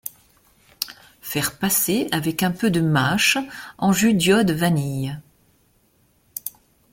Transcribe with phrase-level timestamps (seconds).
[1.21, 3.37] Faire passer avec un peu de mâche
[3.77, 5.19] en jus d'iode vanille.